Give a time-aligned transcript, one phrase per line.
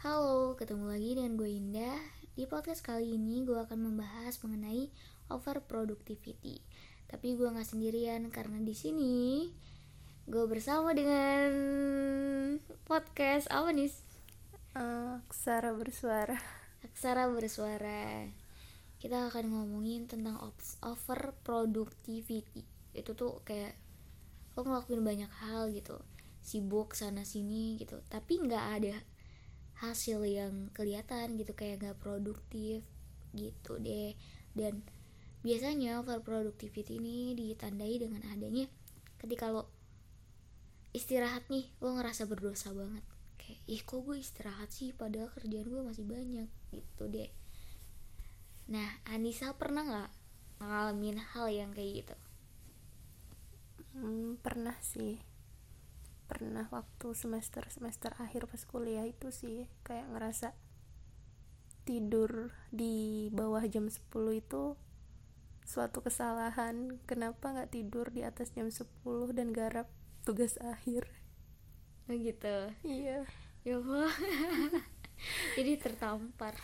[0.00, 2.00] Halo, ketemu lagi dengan gue Indah.
[2.32, 4.88] Di podcast kali ini gue akan membahas mengenai
[5.28, 6.64] over productivity.
[7.04, 9.52] Tapi gue nggak sendirian karena di sini
[10.24, 11.52] gue bersama dengan
[12.88, 13.92] podcast apa nih?
[14.72, 16.40] Uh, Aksara bersuara.
[16.80, 18.24] Aksara bersuara.
[18.96, 20.40] Kita akan ngomongin tentang
[20.80, 22.64] over productivity.
[22.96, 23.76] Itu tuh kayak
[24.56, 26.00] lo ngelakuin banyak hal gitu,
[26.40, 28.96] sibuk sana sini gitu, tapi nggak ada
[29.80, 32.84] hasil yang kelihatan gitu kayak gak produktif
[33.32, 34.12] gitu deh.
[34.52, 34.84] Dan
[35.40, 38.68] biasanya over productivity ini ditandai dengan adanya
[39.16, 39.72] ketika lo
[40.92, 43.04] istirahat nih lo ngerasa berdosa banget.
[43.40, 44.92] Kayak ih kok gue istirahat sih?
[44.92, 47.32] Padahal kerjaan gue masih banyak gitu deh.
[48.68, 50.10] Nah Anissa pernah nggak
[50.60, 52.16] ngalamin hal yang kayak gitu?
[53.96, 55.29] Hmm, pernah sih
[56.30, 60.54] pernah waktu semester semester akhir pas kuliah itu sih kayak ngerasa
[61.82, 63.98] tidur di bawah jam 10
[64.38, 64.78] itu
[65.66, 67.02] suatu kesalahan.
[67.10, 68.86] Kenapa nggak tidur di atas jam 10
[69.34, 69.90] dan garap
[70.22, 71.10] tugas akhir?
[72.06, 72.70] Oh gitu.
[72.86, 73.26] Iya.
[73.66, 74.14] Ya Allah.
[75.58, 76.54] Jadi tertampar.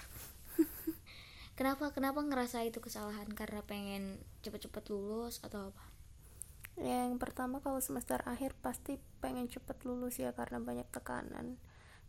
[1.58, 3.32] Kenapa kenapa ngerasa itu kesalahan?
[3.32, 5.95] Karena pengen cepet-cepet lulus atau apa
[6.76, 11.56] yang pertama kalau semester akhir pasti pengen cepet lulus ya karena banyak tekanan.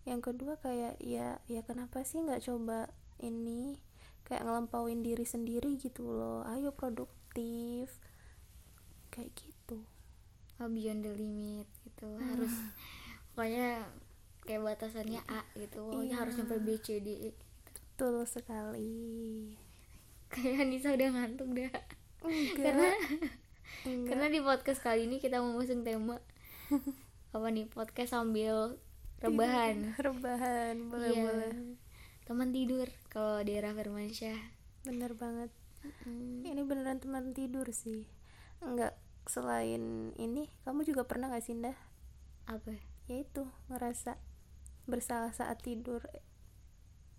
[0.04, 2.92] Yang kedua kayak ya ya kenapa sih nggak coba
[3.24, 3.80] ini
[4.28, 6.44] kayak ngelampauin diri sendiri gitu loh.
[6.44, 7.96] Ayo produktif.
[9.08, 9.80] Kayak gitu.
[10.60, 12.08] Oh, beyond the limit gitu.
[12.08, 12.28] Hmm.
[12.36, 12.54] harus
[13.32, 13.88] pokoknya
[14.44, 15.80] kayak batasannya A gitu.
[15.80, 16.20] Pokoknya iya.
[16.20, 17.32] harus sampai B C D E
[17.66, 19.56] betul sekali.
[20.28, 21.72] Kayak Nisa udah ngantuk dah.
[22.28, 22.56] Enggak.
[22.60, 22.92] karena
[23.88, 24.08] Enggak.
[24.14, 26.20] Karena di podcast kali ini kita mau mengusung tema
[27.36, 28.80] apa nih podcast sambil
[29.24, 29.96] rebahan.
[30.06, 31.24] rebahan boleh iya.
[31.24, 31.52] boleh.
[32.28, 34.40] Teman tidur kalau daerah Firmansyah.
[34.84, 35.52] Bener banget.
[36.04, 36.44] Mm.
[36.44, 38.08] Ini beneran teman tidur sih.
[38.60, 38.98] Enggak
[39.28, 41.76] selain ini kamu juga pernah gak sih Indah?
[42.48, 42.80] Apa?
[43.12, 44.16] Ya itu ngerasa
[44.88, 46.00] bersalah saat tidur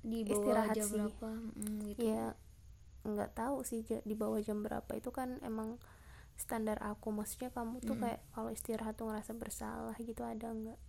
[0.01, 0.97] di bawah istirahat jam sih.
[0.97, 2.01] berapa mm, gitu.
[2.09, 2.25] Ya
[3.07, 5.81] nggak tahu sih di bawah jam berapa itu kan emang
[6.39, 7.11] standar aku.
[7.11, 8.03] Maksudnya kamu tuh hmm.
[8.07, 10.81] kayak kalau istirahat tuh ngerasa bersalah gitu ada nggak?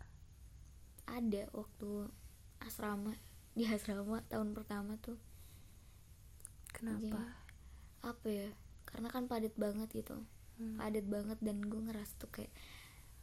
[1.09, 2.13] Ada waktu
[2.61, 3.17] asrama
[3.57, 5.17] di asrama tahun pertama tuh.
[6.69, 7.01] Kenapa?
[7.01, 7.11] Jadi,
[7.99, 8.49] apa ya
[8.87, 10.21] karena kan padat banget gitu.
[10.59, 10.75] Hmm.
[10.75, 12.51] padat banget dan gue ngerasa tuh kayak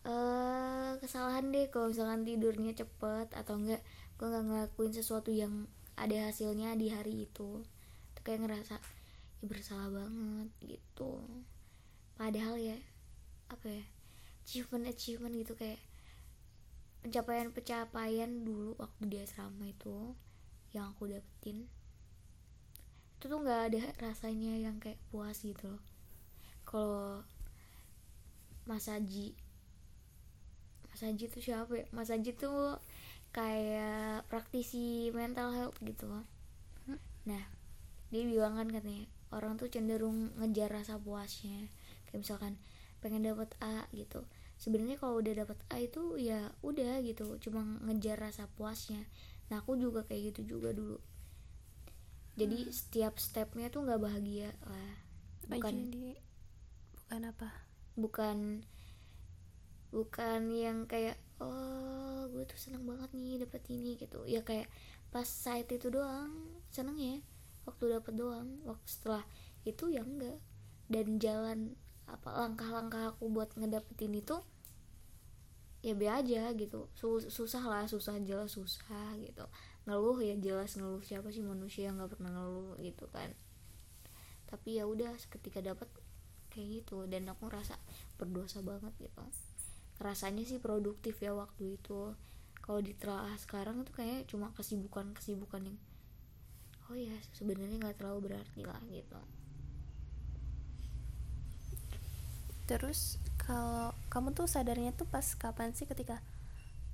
[0.09, 3.81] uh, kesalahan deh kalau misalkan tidurnya cepet atau enggak.
[4.19, 7.63] Gue nggak ngelakuin sesuatu yang ada hasilnya di hari itu.
[8.19, 11.23] Tuh kayak ngerasa ya bersalah banget gitu
[12.17, 12.77] padahal ya
[13.53, 13.85] apa ya
[14.43, 15.79] achievement achievement gitu kayak
[17.05, 20.17] pencapaian pencapaian dulu waktu di asrama itu
[20.75, 21.71] yang aku dapetin
[23.17, 25.83] itu tuh nggak ada rasanya yang kayak puas gitu loh.
[26.69, 27.25] Kalau
[28.69, 29.33] Mas Haji
[30.93, 31.87] Mas Haji tuh siapa ya?
[31.97, 32.77] Mas Haji tuh
[33.33, 36.25] kayak praktisi mental health gitu loh.
[37.25, 37.45] Nah
[38.13, 41.67] dia bilang kan katanya orang tuh cenderung ngejar rasa puasnya
[42.11, 42.59] kayak misalkan
[43.01, 44.25] pengen dapat A gitu.
[44.57, 49.05] Sebenarnya kalau udah dapat A itu ya udah gitu cuma ngejar rasa puasnya.
[49.53, 50.99] Nah aku juga kayak gitu juga dulu.
[52.37, 52.73] Jadi hmm.
[52.73, 54.95] setiap stepnya tuh nggak bahagia lah.
[55.47, 56.21] Bukan jadi,
[56.93, 57.49] bukan apa?
[57.97, 58.39] Bukan
[59.95, 64.25] bukan yang kayak oh gue tuh seneng banget nih dapet ini gitu.
[64.29, 64.69] Ya kayak
[65.09, 67.17] pas saat itu doang seneng ya.
[67.65, 69.25] Waktu dapet doang waktu setelah
[69.65, 70.41] itu ya enggak.
[70.87, 71.75] Dan jalan
[72.07, 74.39] apa langkah-langkah aku buat ngedapetin itu
[75.83, 76.91] ya be aja gitu.
[77.31, 79.47] Susah lah susah jelas susah gitu.
[79.87, 83.31] Ngeluh ya jelas ngeluh siapa sih manusia yang nggak pernah ngeluh gitu kan.
[84.47, 85.87] Tapi ya udah seketika dapet
[86.51, 87.07] kayak gitu.
[87.07, 87.79] Dan aku ngerasa
[88.19, 89.23] berdosa banget gitu.
[90.03, 92.15] Rasanya sih produktif ya waktu itu.
[92.63, 95.79] Kalau ditelaah sekarang tuh kayak cuma kesibukan kesibukan yang
[96.87, 99.19] oh ya sebenarnya nggak terlalu berarti lah gitu
[102.67, 106.19] terus kalau kamu tuh sadarnya tuh pas kapan sih ketika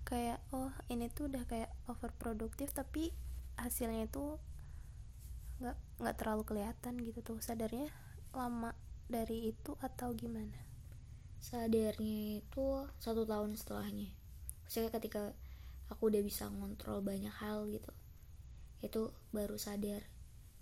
[0.05, 3.09] kayak oh ini tuh udah kayak overproduktif tapi
[3.57, 4.37] hasilnya itu
[5.63, 7.39] nggak nggak terlalu kelihatan gitu tuh?
[7.39, 7.89] Sadarnya
[8.35, 8.75] lama
[9.07, 10.59] dari itu atau gimana?
[11.39, 12.67] Sadarnya itu
[12.99, 14.11] satu tahun setelahnya.
[14.67, 15.31] Saya ketika
[15.87, 17.93] aku udah bisa ngontrol banyak hal gitu
[18.83, 20.03] itu baru sadar.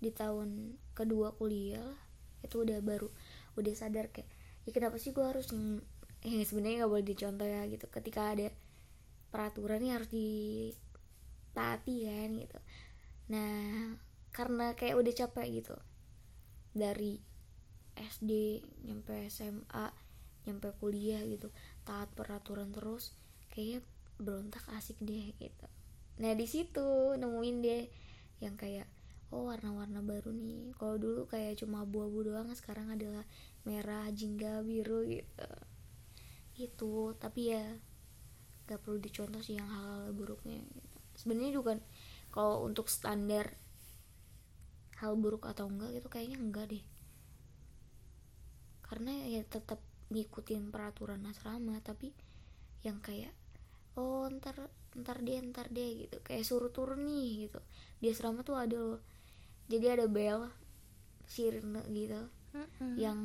[0.00, 1.96] Di tahun kedua kuliah
[2.44, 3.08] itu udah baru
[3.56, 4.28] udah sadar kayak
[4.70, 5.50] ya kenapa sih gue harus
[6.22, 7.90] yang sebenarnya nggak boleh dicontoh ya gitu.
[7.90, 8.54] Ketika ada
[9.34, 10.30] peraturan ini harus di
[11.50, 12.58] taati kan gitu.
[13.34, 13.98] Nah
[14.30, 15.74] karena kayak udah capek gitu.
[16.70, 17.18] Dari
[17.98, 19.90] SD nyampe SMA
[20.46, 21.50] nyampe kuliah gitu.
[21.82, 23.10] Taat peraturan terus
[23.50, 23.82] kayaknya
[24.22, 25.66] berontak asik deh gitu.
[26.22, 27.84] Nah di situ nemuin deh
[28.38, 28.86] yang kayak
[29.30, 30.74] oh warna-warna baru nih.
[30.74, 33.22] Kalau dulu kayak cuma abu-abu doang sekarang adalah
[33.62, 35.50] merah jingga biru gitu.
[36.58, 37.14] Gitu.
[37.16, 37.64] Tapi ya
[38.66, 40.98] gak perlu dicontoh sih yang hal-hal buruknya gitu.
[41.18, 41.72] sebenarnya juga
[42.30, 43.50] kalau untuk standar
[45.02, 46.84] hal buruk atau enggak gitu kayaknya enggak deh.
[48.86, 52.14] Karena ya tetap ngikutin peraturan asrama tapi
[52.82, 53.34] yang kayak
[53.98, 56.22] oh ntar ntar deh ntar deh gitu.
[56.22, 57.58] Kayak suruh turun nih gitu.
[57.98, 59.02] Di asrama tuh ada loh
[59.70, 60.50] jadi ada bel
[61.30, 62.26] sirine gitu.
[62.50, 62.98] Mm-mm.
[62.98, 63.20] yang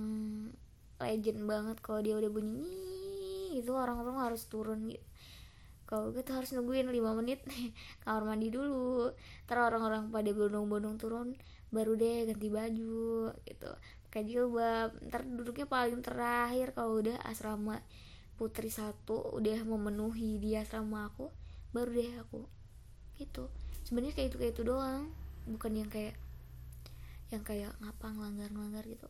[1.02, 5.02] legend banget kalau dia udah bunyi itu orang-orang harus turun gitu.
[5.86, 7.42] Kalau gue tuh harus nungguin 5 menit
[8.06, 9.14] kamar mandi dulu.
[9.46, 11.30] Ntar orang-orang pada bondong-bondong turun
[11.70, 13.72] baru deh ganti baju gitu.
[14.10, 14.98] Pakai jilbab.
[15.10, 17.82] Ntar duduknya paling terakhir kalau udah asrama
[18.36, 21.30] putri satu udah memenuhi di asrama aku
[21.70, 22.42] baru deh aku.
[23.22, 23.46] Gitu.
[23.86, 25.14] Sebenarnya kayak itu kayak itu doang.
[25.46, 26.18] Bukan yang kayak
[27.34, 29.10] yang kayak ngapa ngelanggar ngelanggar gitu.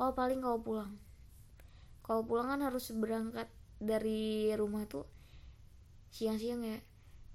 [0.00, 0.92] Oh paling kalau pulang.
[2.04, 3.48] Kalau pulang kan harus berangkat
[3.80, 5.06] dari rumah tuh
[6.10, 6.78] siang-siang ya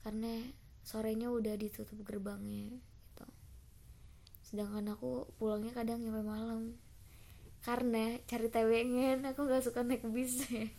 [0.03, 0.51] karena
[0.85, 3.25] sorenya udah ditutup gerbangnya gitu.
[4.45, 6.77] Sedangkan aku pulangnya kadang nyampe malam
[7.65, 10.45] karena cari tewengen aku nggak suka naik bis.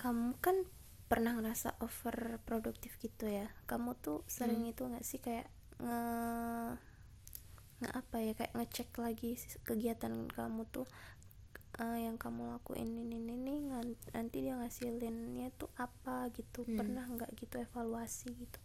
[0.00, 0.66] Kamu kan
[1.06, 3.46] pernah ngerasa over produktif gitu ya?
[3.70, 4.66] Kamu tuh sering Hmm.
[4.66, 5.46] itu nggak sih kayak
[5.78, 6.02] nge
[7.84, 9.36] nge apa ya kayak ngecek lagi
[9.68, 10.88] kegiatan kamu tuh
[11.76, 13.54] eh, yang kamu lakuin ini ini ini
[14.16, 16.64] nanti dia ngasilinnya tuh apa gitu.
[16.64, 16.80] Hmm.
[16.80, 18.60] pernah nggak gitu evaluasi gitu?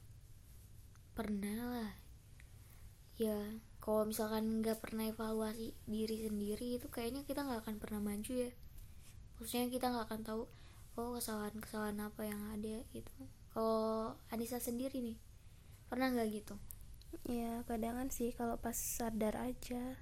[1.12, 1.92] Pernah lah.
[3.20, 8.32] Ya kalau misalkan nggak pernah evaluasi diri sendiri itu kayaknya kita nggak akan pernah maju
[8.32, 8.52] ya.
[9.36, 10.42] Maksudnya kita nggak akan tahu
[10.96, 13.12] oh kesalahan-kesalahan apa yang ada gitu.
[13.52, 15.20] Kalau Anissa sendiri nih
[15.90, 16.56] pernah nggak gitu
[17.26, 19.98] ya kadangan sih kalau pas sadar aja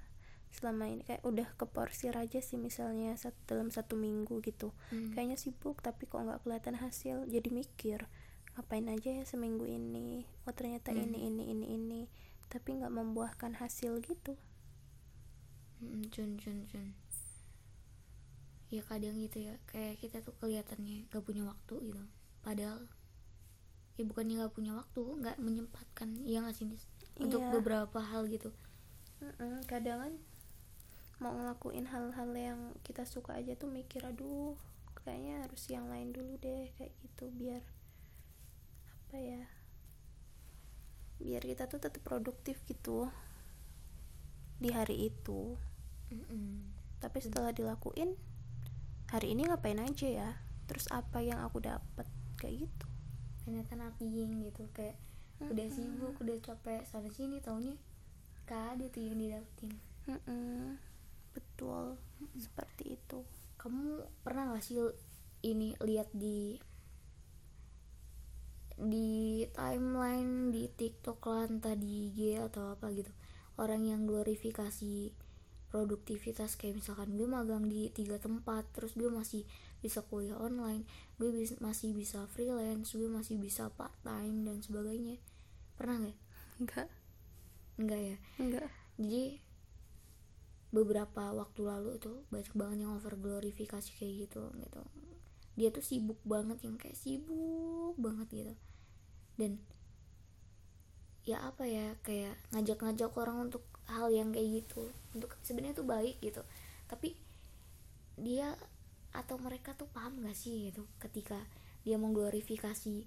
[0.48, 4.72] selama ini kayak udah keporsir aja sih misalnya sat- dalam satu minggu gitu.
[4.88, 5.12] Hmm.
[5.12, 7.24] kayaknya sibuk tapi kok nggak kelihatan hasil.
[7.26, 8.08] Jadi mikir
[8.56, 10.24] ngapain aja ya seminggu ini?
[10.44, 11.04] Oh ternyata Hmm.
[11.04, 12.02] ini ini ini ini.
[12.48, 14.40] Tapi nggak membuahkan hasil gitu.
[15.78, 16.90] Mm, cun cun cun
[18.68, 19.54] ya kadang gitu ya.
[19.66, 22.02] Kayak kita tuh kelihatannya gak punya waktu gitu.
[22.42, 22.84] Padahal
[23.94, 26.08] ya bukannya gak punya waktu nggak menyempatkan.
[26.24, 26.66] Ya nggak sih
[27.18, 27.24] Nis?
[27.26, 27.50] untuk Iya.
[27.58, 28.50] beberapa hal gitu
[29.18, 30.14] Mm-mm, kadang kan
[31.18, 34.54] mau ngelakuin hal-hal yang kita suka aja tuh mikir aduh
[35.02, 37.62] kayaknya harus yang lain dulu deh kayak gitu biar
[39.08, 39.44] apa ya
[41.18, 43.10] biar kita tuh tetap produktif gitu
[44.62, 45.58] di hari itu
[46.14, 46.70] Mm-mm.
[47.02, 48.14] tapi setelah dilakuin
[49.10, 50.30] hari ini ngapain aja ya
[50.70, 52.06] terus apa yang aku dapat
[52.38, 52.86] kayak gitu
[53.42, 54.94] ternyata nothing gitu kayak
[55.38, 57.78] udah sibuk udah capek sana sini taunya
[58.48, 59.72] gak ada tuh yang didapetin.
[60.08, 60.80] Mm-mm,
[61.36, 62.00] betul
[62.40, 63.22] seperti itu.
[63.60, 64.80] Kamu pernah gak sih
[65.44, 66.56] ini lihat di
[68.78, 73.12] di timeline di TikTok lah entah di IG atau apa gitu?
[73.60, 75.12] Orang yang glorifikasi
[75.68, 79.44] produktivitas kayak misalkan gue magang di tiga tempat terus gue masih
[79.84, 80.84] bisa kuliah online.
[81.18, 85.16] Gue bis- masih bisa freelance gue masih bisa part time dan sebagainya.
[85.78, 86.18] Pernah nggak?
[86.62, 86.88] Enggak
[87.78, 88.16] enggak ya?
[88.42, 88.68] Enggak
[88.98, 89.38] jadi
[90.68, 94.82] beberapa waktu lalu tuh banyak banget yang over glorifikasi kayak gitu gitu.
[95.56, 98.54] Dia tuh sibuk banget yang kayak sibuk banget gitu.
[99.38, 99.62] Dan
[101.28, 104.90] ya apa ya kayak ngajak-ngajak orang untuk hal yang kayak gitu.
[105.14, 106.42] Untuk sebenarnya tuh baik gitu.
[106.90, 107.14] Tapi
[108.18, 108.58] dia
[109.14, 110.84] atau mereka tuh paham gak sih gitu?
[111.02, 111.38] Ketika
[111.86, 113.06] dia mengglorifikasi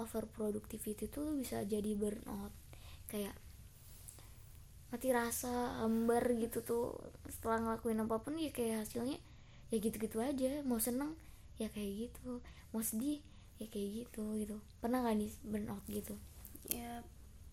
[0.00, 2.52] over productivity tuh bisa jadi burnout.
[3.10, 3.34] Kayak
[4.90, 6.96] mati rasa hambar gitu tuh.
[7.30, 9.18] Setelah ngelakuin apa pun ya kayak hasilnya
[9.70, 10.62] ya gitu-gitu aja.
[10.66, 11.14] Mau seneng
[11.60, 12.40] ya kayak gitu.
[12.72, 13.20] Mau sedih
[13.60, 14.56] ya kayak gitu gitu.
[14.80, 16.14] Pernah gak nih burnout gitu?
[16.70, 17.02] Ya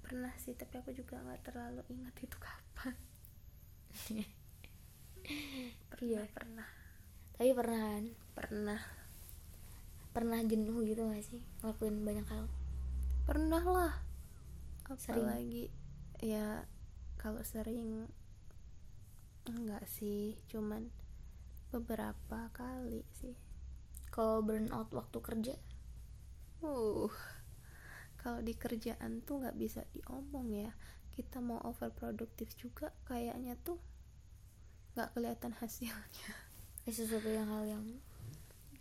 [0.05, 2.95] pernah sih tapi aku juga nggak terlalu ingat itu kapan.
[5.91, 6.23] Pernah Iya.
[6.31, 6.69] pernah
[7.37, 8.05] tapi pernah kan?
[8.33, 8.81] Pernah.
[10.09, 11.37] Pernah jenuh gitu gak sih?
[11.61, 12.49] Ngelakuin banyak hal?
[13.29, 13.93] Pernah lah.
[14.97, 15.21] Sering?
[15.21, 15.69] apalagi
[16.17, 16.65] ya
[17.21, 18.09] kalau sering
[19.45, 20.33] enggak sih.
[20.49, 20.89] Cuman
[21.69, 23.37] beberapa kali sih.
[24.09, 25.53] Kalau burnout waktu kerja?
[26.65, 27.13] Uh
[28.17, 30.73] kalau di kerjaan tuh nggak bisa diomong ya.
[31.13, 33.77] Kita mau overproduktif juga kayaknya tuh
[34.97, 36.46] nggak kelihatan hasilnya
[36.91, 37.85] sesuatu yang hal yang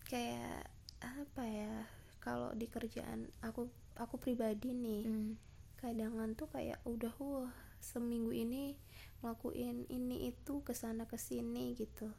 [0.07, 0.71] kayak
[1.03, 1.75] apa ya
[2.23, 5.33] kalau di kerjaan aku aku pribadi nih hmm.
[5.79, 8.75] kadangan tuh kayak udah wah seminggu ini
[9.23, 12.11] ngelakuin ini itu ke sana ke sini gitu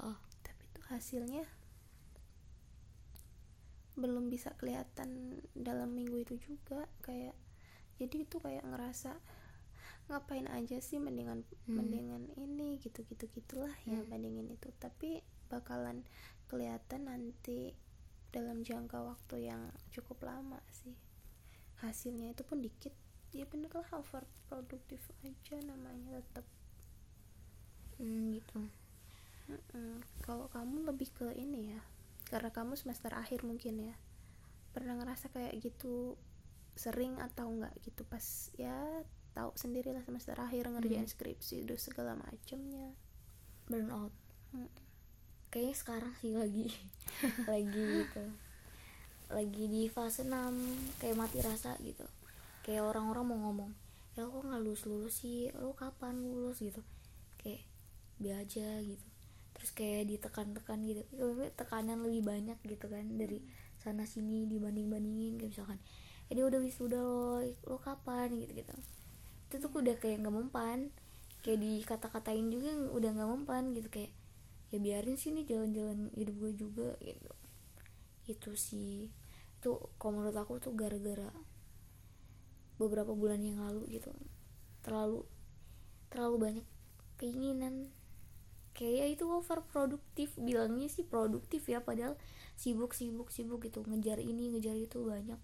[0.00, 1.44] oh, tapi tuh hasilnya
[3.96, 7.32] belum bisa kelihatan dalam minggu itu juga kayak
[7.96, 9.16] jadi itu kayak ngerasa
[10.06, 11.82] ngapain aja sih mendingan Hmm.
[11.82, 14.08] mendingan ini gitu gitu gitulah ya Hmm.
[14.10, 16.06] bandingin itu tapi bakalan
[16.46, 17.74] kelihatan nanti
[18.30, 20.94] dalam jangka waktu yang cukup lama sih
[21.82, 22.94] hasilnya itu pun dikit
[23.34, 26.46] ya bener lah overproduktif aja namanya tetap
[27.98, 28.58] hmm, gitu
[29.46, 30.02] Mm-mm.
[30.26, 31.80] kalau kamu lebih ke ini ya
[32.26, 33.94] karena kamu semester akhir mungkin ya
[34.74, 36.18] pernah ngerasa kayak gitu
[36.74, 38.74] sering atau enggak gitu pas ya
[39.36, 41.12] tahu sendirilah semester akhir ngerjain Hmm.
[41.12, 42.96] skripsi udah segala macemnya.
[43.68, 44.14] Burn out
[44.50, 44.70] Mm.
[45.52, 46.66] kayaknya sekarang sih lagi
[47.52, 48.24] lagi gitu.
[49.28, 50.54] Lagi di fase 6
[50.96, 52.06] kayak mati rasa gitu.
[52.64, 53.70] Kayak orang-orang mau ngomong
[54.16, 55.52] ya kok nggak lulus lulus sih?
[55.52, 56.64] Lo kapan lulus?
[56.64, 56.80] gitu.
[57.36, 57.68] Kayak
[58.16, 59.06] be aja gitu.
[59.52, 61.02] Terus kayak ditekan-tekan gitu.
[61.52, 63.44] Tekanan lebih banyak gitu kan dari
[63.76, 65.78] sana sini dibanding bandingin kayak misalkan
[66.26, 67.38] ini udah wisuda lo
[67.70, 68.34] lo kapan?
[68.34, 68.72] gitu gitu
[69.46, 70.90] itu tuh udah kayak nggak mempan.
[71.46, 74.10] Kayak dikata-katain juga udah nggak mempan gitu kayak
[74.74, 77.32] ya biarin sih nih jalan-jalan hidup gue juga gitu.
[78.26, 79.14] Itu sih.
[79.62, 81.30] Itu kalau menurut aku tuh gara-gara
[82.76, 84.10] beberapa bulan yang lalu gitu.
[84.82, 85.22] Terlalu
[86.10, 86.66] terlalu banyak
[87.22, 87.94] keinginan.
[88.76, 92.18] Kayak ya itu overproduktif bilangnya sih produktif ya padahal
[92.58, 93.86] sibuk sibuk sibuk gitu.
[93.86, 95.38] Ngejar ini ngejar itu banyak.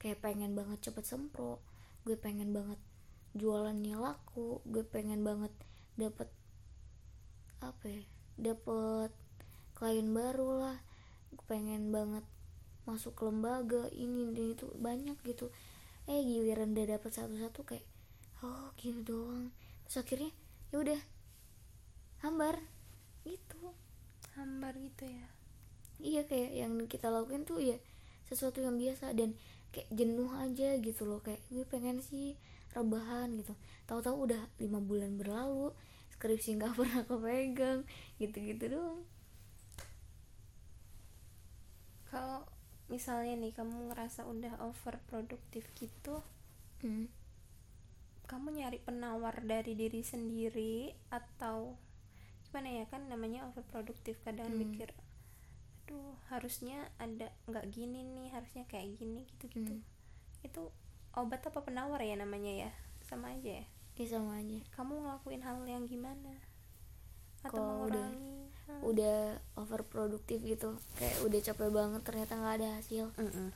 [0.00, 1.60] Kayak pengen banget cepet sempro
[2.04, 2.80] gue pengen banget
[3.36, 5.54] jualannya laku gue pengen banget
[5.94, 6.26] dapet
[7.60, 8.02] apa ya
[8.40, 9.12] dapet
[9.80, 10.78] klien baru lah.
[11.32, 12.24] Gue pengen banget
[12.84, 15.48] masuk ke lembaga ini dan itu banyak gitu.
[16.04, 17.86] Eh giliran udah dapet satu-satu kayak
[18.44, 19.48] oh gini doang.
[19.88, 20.32] Terus akhirnya
[20.68, 21.00] ya udah
[22.20, 22.60] hambar.
[23.24, 23.72] Gitu.
[24.36, 25.26] Hambar gitu ya?
[26.00, 27.76] Iya kayak yang kita lakuin tuh ya
[28.28, 29.36] sesuatu yang biasa dan
[29.72, 31.24] kayak jenuh aja gitu loh.
[31.24, 32.36] Kayak gue pengen sih
[32.76, 33.54] rebahan gitu
[33.88, 35.72] tahu-tahu udah lima bulan berlalu
[36.14, 37.80] skripsi nggak pernah kepegang
[38.20, 39.00] gitu-gitu doang
[42.10, 42.42] kalau
[42.92, 46.14] misalnya nih kamu ngerasa udah overproduktif gitu
[46.82, 47.06] hmm.
[48.30, 50.74] kamu nyari penawar dari diri sendiri
[51.18, 51.58] atau
[52.46, 54.60] gimana ya kan namanya overproduktif kadang Hmm.
[54.62, 54.88] mikir
[55.86, 59.82] aduh harusnya ada nggak gini nih harusnya kayak gini gitu gitu Hmm.
[60.48, 60.62] itu
[61.16, 62.70] obat apa penawar ya namanya ya?
[63.02, 63.66] Sama aja ya?
[63.98, 64.60] Ya sama aja.
[64.74, 66.38] Kamu ngelakuin hal yang gimana?
[67.42, 68.38] Atau udah- mengurangi?
[68.70, 68.78] Hal?
[68.86, 69.18] udah
[69.58, 73.10] overproduktif gitu kayak udah capek banget ternyata nggak ada hasil.
[73.18, 73.48] Mm-mm.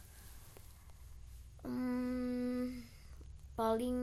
[1.62, 2.82] hmm,
[3.54, 3.99] paling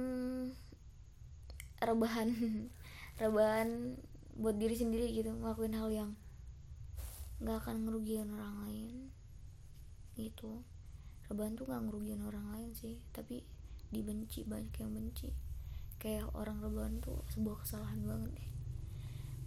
[1.84, 2.32] rebahan
[3.22, 4.00] rebahan
[4.40, 6.12] buat diri sendiri gitu ngelakuin hal yang
[7.44, 8.96] nggak akan ngerugiin orang lain
[10.16, 10.62] gitu
[11.32, 13.40] rebahan tuh nggak ngerugiin orang lain sih tapi
[13.92, 15.32] dibenci banyak yang benci.
[15.96, 18.50] Kayak orang rebahan tuh sebuah kesalahan banget deh.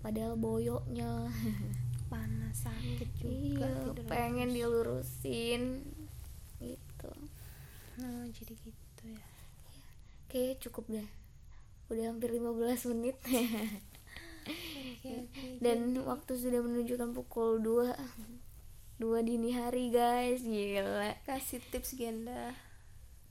[0.00, 1.28] Padahal boyoknya.
[2.12, 4.56] Panas sakit juga iya pengen terus.
[4.60, 5.62] dilurusin.
[6.60, 7.10] Gitu.
[8.00, 9.24] Oh, jadi gitu ya.
[10.28, 11.08] Kayaknya cukup deh.
[11.88, 13.16] Udah hampir 15 menit.
[14.44, 15.44] Oke, oke.
[15.64, 17.96] Dan waktu sudah menunjukkan pukul 2
[19.02, 20.46] 2 dini hari guys.
[20.46, 21.18] Gila.
[21.26, 22.54] Kasih tips Genda.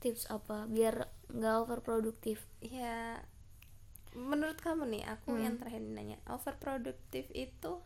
[0.04, 0.68] Tips apa?
[0.68, 2.44] Biar nggak overproduktif.
[2.60, 3.24] Ya
[4.14, 5.42] menurut kamu nih aku Hmm.
[5.42, 7.82] yang terakhir nanya overproduktif itu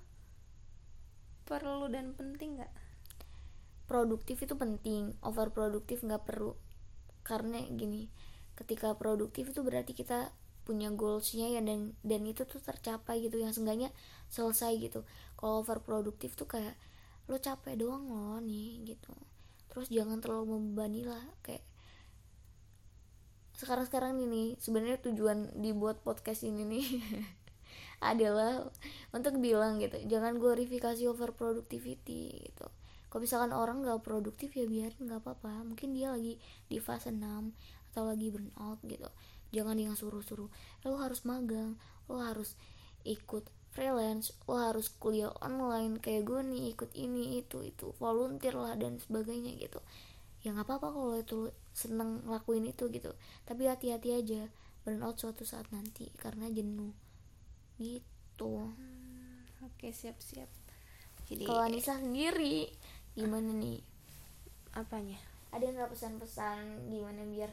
[1.48, 2.72] perlu dan penting nggak?
[3.88, 6.52] Produktif itu penting Overproduktif nggak perlu.
[7.24, 8.10] Karena gini
[8.58, 10.34] Ketika produktif itu berarti kita
[10.66, 13.94] punya goalsnya ya dan dan itu tuh tercapai gitu yang seenggaknya
[14.28, 15.06] selesai gitu.
[15.38, 16.74] Kalau overproduktif tuh kayak
[17.28, 19.12] lo capek doang loh nih gitu.
[19.68, 21.62] Terus jangan terlalu membebani lah kayak
[23.58, 26.86] sekarang sekarang ini sebenarnya tujuan dibuat podcast ini nih
[28.10, 28.70] adalah
[29.10, 32.66] untuk bilang gitu jangan glorifikasi overproductivity gitu.
[33.08, 35.64] Kalau misalkan orang nggak produktif ya biarin nggak apa-apa.
[35.64, 36.36] Mungkin dia lagi
[36.68, 37.24] di fase 6
[37.92, 39.08] atau lagi burnout gitu.
[39.48, 40.48] Jangan yang suruh-suruh.
[40.84, 42.56] Lo harus magang lo harus
[43.04, 48.74] ikut freelance lo harus kuliah online kayak gue nih ikut ini itu itu volunteer lah
[48.74, 49.80] dan sebagainya gitu.
[50.42, 51.38] Ya nggak apa-apa kalau itu
[51.76, 53.12] seneng ngelakuin itu gitu.
[53.44, 54.48] Tapi hati-hati aja
[54.82, 56.94] burnout suatu saat nanti karena jenuh.
[57.78, 58.52] Gitu.
[58.52, 60.48] Hmm, oke siap-siap.
[61.28, 62.72] Jadi kalau Anissa sendiri
[63.12, 63.84] gimana nih?
[64.72, 65.20] Apanya?
[65.52, 67.52] Ada nggak pesan-pesan gimana biar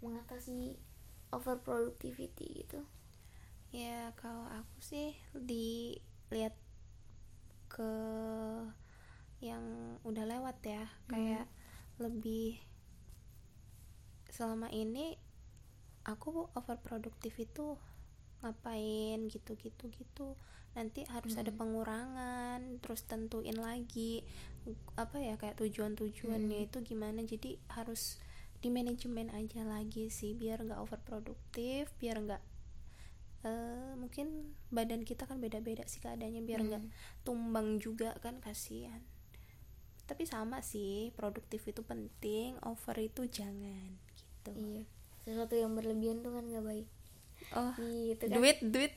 [0.00, 0.76] mengatasi
[1.30, 2.80] over productivity gitu
[3.70, 6.54] ya kalau aku sih dilihat
[7.70, 7.92] ke
[9.40, 11.46] yang udah lewat ya kayak
[12.02, 12.60] lebih
[14.28, 15.16] selama ini
[16.04, 17.76] aku overproduktif itu
[18.40, 19.86] ngapain gitu gitu.
[19.92, 20.26] Gitu
[20.70, 24.22] nanti harus ada pengurangan terus tentuin lagi
[24.94, 27.22] apa ya kayak tujuan-tujuannya itu gimana.
[27.22, 28.18] Jadi harus
[28.60, 32.42] di manajemen aja lagi sih biar nggak overproduktif biar nggak
[33.42, 36.82] eh, mungkin badan kita kan beda-beda sih keadaannya biar nggak
[37.22, 39.00] tumbang juga kan kasihan.
[40.04, 44.50] Tapi sama sih produktif itu penting over itu jangan gitu.
[44.52, 44.82] Iya
[45.20, 46.86] sesuatu yang berlebihan tuh kan nggak baik.
[47.52, 48.34] Oh gitu kan.
[48.34, 48.92] duit duit.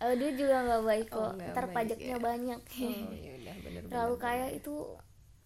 [0.00, 1.32] Eh, duit juga nggak baik Oh, kok.
[1.36, 2.18] nggak ntar baik, pajaknya ya.
[2.18, 2.60] banyak.
[2.60, 4.74] Oh ya udah bener terlalu kaya itu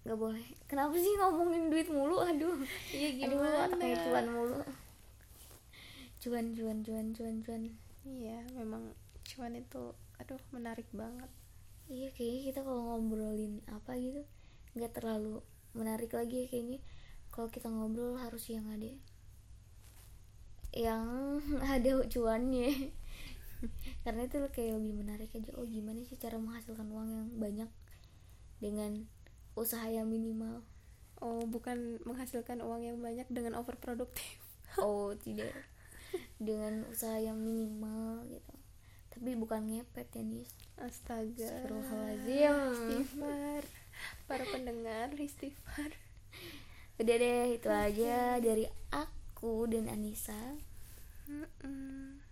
[0.04, 0.46] nggak boleh.
[0.64, 2.16] Kenapa sih ngomongin duit mulu?
[2.20, 2.56] Aduh.
[2.90, 3.56] Iya, aduh gimana?
[3.66, 4.58] otaknya cuan mulu
[6.25, 7.62] cuan cuan cuan cuan cuan.
[8.09, 8.97] Iya memang
[9.28, 11.28] cuan itu aduh menarik banget.
[11.93, 14.25] Iya kayaknya kita kalau ngobrolin apa gitu
[14.73, 15.45] nggak terlalu
[15.76, 16.81] menarik lagi ya kayaknya.
[17.28, 18.88] Kalau kita ngobrol harus yang ada
[20.73, 21.04] yang
[21.76, 22.73] ada cuannya.
[24.09, 25.52] Karena itu kayak lebih menarik aja.
[25.61, 27.71] Oh gimana sih cara menghasilkan uang yang banyak
[28.64, 29.04] dengan
[29.61, 30.64] usaha yang minimal?
[31.21, 34.40] Oh bukan menghasilkan uang yang banyak dengan overproduktif
[34.83, 35.52] oh tidak
[36.38, 38.54] dengan usaha yang minimal gitu.
[39.14, 40.50] Tapi bukan ngepet ya nis.
[40.75, 41.47] Astaga.
[41.47, 42.54] Astagfirullahaladzim.
[42.75, 43.62] istighfar.
[44.26, 45.94] Para pendengar istighfar.
[46.99, 50.59] Udah deh itu aja dari aku dan Anissa.
[51.30, 52.22] Mm-mm.